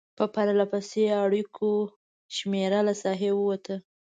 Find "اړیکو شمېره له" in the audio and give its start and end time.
1.23-2.93